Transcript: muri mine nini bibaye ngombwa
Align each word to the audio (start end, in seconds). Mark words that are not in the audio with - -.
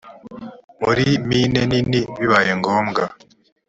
muri 0.83 1.05
mine 1.27 1.61
nini 1.71 2.01
bibaye 2.19 2.51
ngombwa 2.59 3.03